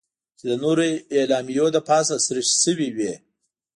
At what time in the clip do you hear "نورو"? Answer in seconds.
0.63-0.83